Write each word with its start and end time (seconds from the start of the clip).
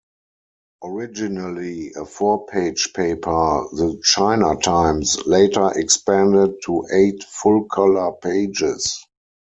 Originally 0.83 1.93
a 1.95 2.05
four-page 2.05 2.91
paper, 2.95 3.67
the 3.71 4.01
"China 4.03 4.55
Times" 4.55 5.19
later 5.27 5.69
expanded 5.77 6.55
to 6.63 6.87
eight 6.91 7.23
full-colour 7.23 8.13
pages. 8.13 9.05